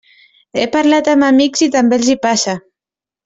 He 0.61 0.63
parlat 0.75 1.09
amb 1.11 1.27
amics 1.27 1.63
i 1.67 1.69
també 1.77 1.99
els 2.01 2.09
hi 2.13 2.17
passa. 2.25 2.57